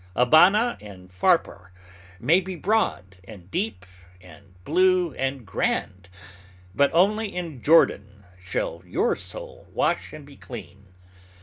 Abana 0.15 0.79
and 0.81 1.11
Pharpar 1.11 1.71
may 2.19 2.41
be 2.41 2.55
broad, 2.55 3.17
and 3.23 3.51
deep, 3.51 3.85
and 4.19 4.55
blue, 4.65 5.13
and 5.13 5.45
grand; 5.45 6.09
but 6.73 6.89
only 6.91 7.27
in 7.27 7.61
Jordan 7.61 8.23
shall 8.41 8.81
your 8.83 9.15
soul 9.15 9.67
wash 9.71 10.11
and 10.11 10.25
be 10.25 10.37
clean. 10.37 10.87